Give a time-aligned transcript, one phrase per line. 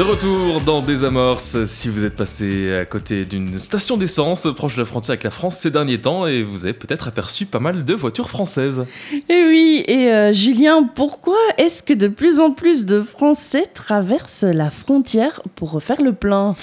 [0.00, 4.80] De retour dans Désamorce, si vous êtes passé à côté d'une station d'essence proche de
[4.80, 7.84] la frontière avec la France ces derniers temps et vous avez peut-être aperçu pas mal
[7.84, 8.86] de voitures françaises.
[9.28, 14.44] Et oui, et euh, Julien, pourquoi est-ce que de plus en plus de Français traversent
[14.44, 16.56] la frontière pour refaire le plein?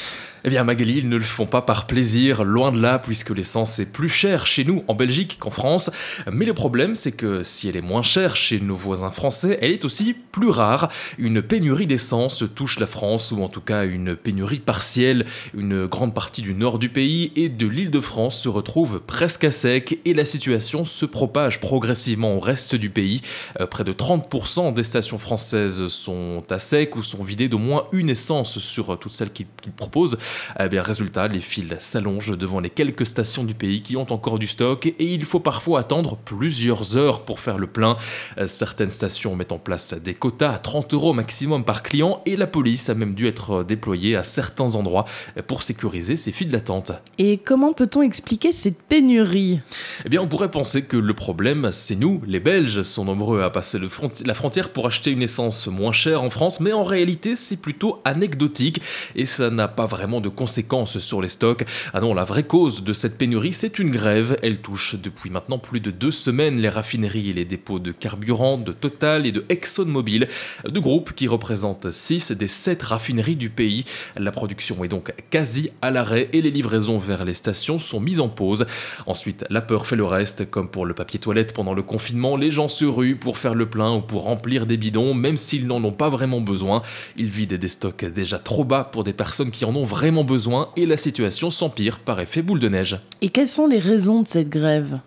[0.48, 3.80] Eh bien, Magali, ils ne le font pas par plaisir, loin de là, puisque l'essence
[3.80, 5.92] est plus chère chez nous, en Belgique, qu'en France.
[6.32, 9.72] Mais le problème, c'est que si elle est moins chère chez nos voisins français, elle
[9.72, 10.90] est aussi plus rare.
[11.18, 15.26] Une pénurie d'essence touche la France, ou en tout cas une pénurie partielle.
[15.54, 19.44] Une grande partie du nord du pays et de l'île de France se retrouve presque
[19.44, 23.20] à sec, et la situation se propage progressivement au reste du pays.
[23.60, 27.84] Euh, près de 30% des stations françaises sont à sec ou sont vidées d'au moins
[27.92, 30.18] une essence sur toutes celles qu'ils proposent.
[30.60, 34.40] Eh bien, résultat, les files s'allongent devant les quelques stations du pays qui ont encore
[34.40, 37.98] du stock et il faut parfois attendre plusieurs heures pour faire le plein.
[38.38, 42.36] Euh, certaines stations mettent en place des quotas à 30 euros maximum par client et
[42.36, 45.06] la police a même dû être déployée à certains endroits
[45.48, 46.92] pour sécuriser ces files d'attente.
[47.18, 49.60] Et comment peut-on expliquer cette pénurie?
[50.06, 53.50] Eh bien, on pourrait penser que le problème, c'est nous, les Belges, sont nombreux à
[53.50, 53.80] passer
[54.26, 58.02] la frontière pour acheter une essence moins chère en France, mais en réalité, c'est plutôt
[58.06, 58.82] anecdotique
[59.16, 61.66] et ça n'a pas vraiment de conséquences sur les stocks.
[61.94, 64.38] Ah non, la vraie cause de cette pénurie, c'est une grève.
[64.44, 68.58] Elle touche depuis maintenant plus de deux semaines les raffineries et les dépôts de carburant
[68.58, 70.28] de Total et de ExxonMobil,
[70.68, 73.86] deux groupes qui représentent 6 des 7 raffineries du pays.
[74.16, 78.20] La production est donc quasi à l'arrêt et les livraisons vers les stations sont mises
[78.20, 78.66] en pause.
[79.06, 82.52] Ensuite, la peur fait le reste, comme pour le papier toilette pendant le confinement, les
[82.52, 85.84] gens se ruent pour faire le plein ou pour remplir des bidons, même s'ils n'en
[85.84, 86.82] ont pas vraiment besoin.
[87.16, 90.70] Ils vident des stocks déjà trop bas pour des personnes qui en ont vraiment besoin
[90.76, 93.00] et la situation s'empire par effet boule de neige.
[93.22, 95.00] Et quelles sont les raisons de cette grève?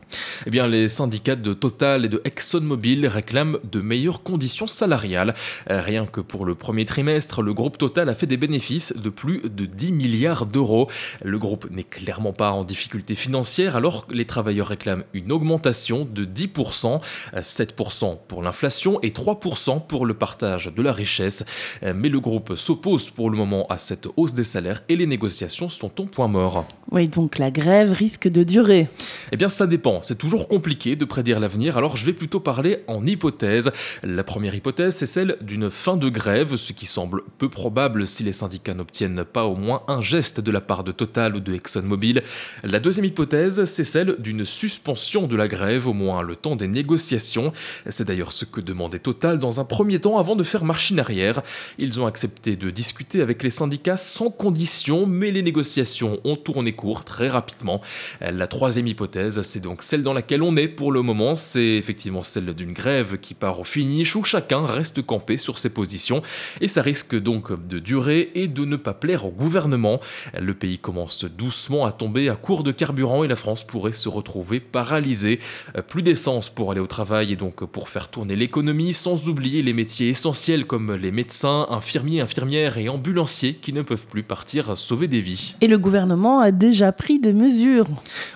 [0.47, 5.35] Eh les syndicats de Total et de ExxonMobil réclament de meilleures conditions salariales.
[5.71, 9.11] Euh, rien que pour le premier trimestre, le groupe Total a fait des bénéfices de
[9.11, 10.89] plus de 10 milliards d'euros.
[11.23, 16.09] Le groupe n'est clairement pas en difficulté financière alors que les travailleurs réclament une augmentation
[16.11, 17.01] de 10%,
[17.37, 21.45] 7% pour l'inflation et 3% pour le partage de la richesse.
[21.83, 25.07] Euh, mais le groupe s'oppose pour le moment à cette hausse des salaires et les
[25.07, 26.67] négociations sont au point mort.
[26.93, 28.89] Oui, donc la grève risque de durer.
[29.33, 30.01] Eh bien, ça dépend.
[30.03, 33.71] C'est toujours compliqué de prédire l'avenir, alors je vais plutôt parler en hypothèse.
[34.03, 38.25] La première hypothèse, c'est celle d'une fin de grève, ce qui semble peu probable si
[38.25, 41.55] les syndicats n'obtiennent pas au moins un geste de la part de Total ou de
[41.55, 42.23] ExxonMobil.
[42.65, 46.69] La deuxième hypothèse, c'est celle d'une suspension de la grève, au moins le temps des
[46.69, 47.53] négociations.
[47.89, 51.43] C'est d'ailleurs ce que demandait Total dans un premier temps avant de faire machine arrière.
[51.79, 56.73] Ils ont accepté de discuter avec les syndicats sans condition mais les négociations ont tourné
[57.05, 57.81] très rapidement.
[58.21, 62.23] La troisième hypothèse, c'est donc celle dans laquelle on est pour le moment, c'est effectivement
[62.23, 66.23] celle d'une grève qui part au finish où chacun reste campé sur ses positions
[66.61, 70.01] et ça risque donc de durer et de ne pas plaire au gouvernement.
[70.39, 74.09] Le pays commence doucement à tomber à court de carburant et la France pourrait se
[74.09, 75.41] retrouver paralysée.
[75.89, 79.73] Plus d'essence pour aller au travail et donc pour faire tourner l'économie, sans oublier les
[79.73, 85.09] métiers essentiels comme les médecins, infirmiers, infirmières et ambulanciers qui ne peuvent plus partir sauver
[85.09, 85.55] des vies.
[85.61, 87.89] Et le gouvernement a déjà pris des mesures.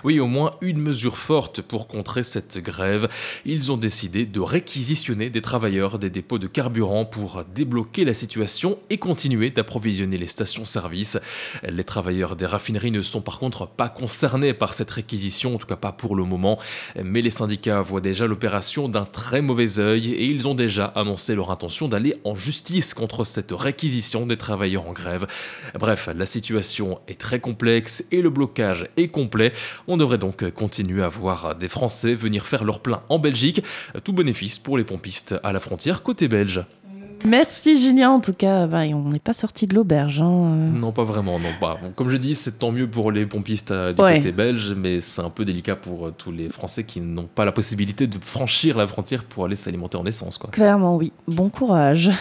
[0.05, 3.09] Oui, au moins une mesure forte pour contrer cette grève.
[3.43, 8.77] Ils ont décidé de réquisitionner des travailleurs des dépôts de carburant pour débloquer la situation
[8.91, 11.17] et continuer d'approvisionner les stations-service.
[11.67, 15.65] Les travailleurs des raffineries ne sont par contre pas concernés par cette réquisition, en tout
[15.65, 16.59] cas pas pour le moment,
[17.03, 21.33] mais les syndicats voient déjà l'opération d'un très mauvais œil et ils ont déjà annoncé
[21.33, 25.25] leur intention d'aller en justice contre cette réquisition des travailleurs en grève.
[25.73, 29.51] Bref, la situation est très complexe et le blocage est complet.
[29.87, 33.63] On devrait donc continuer à voir des Français venir faire leur plein en Belgique.
[34.03, 36.65] Tout bénéfice pour les pompistes à la frontière côté belge.
[37.25, 40.21] Merci Julien, en tout cas, bah, on n'est pas sorti de l'auberge.
[40.21, 40.55] Hein.
[40.73, 41.39] Non, pas vraiment.
[41.39, 41.77] Non, pas.
[41.95, 45.21] comme je dis, c'est tant mieux pour les pompistes euh, du côté belge, mais c'est
[45.21, 48.77] un peu délicat pour euh, tous les Français qui n'ont pas la possibilité de franchir
[48.77, 50.37] la frontière pour aller s'alimenter en essence.
[50.37, 50.51] Quoi.
[50.51, 51.11] Clairement, oui.
[51.27, 52.11] Bon courage.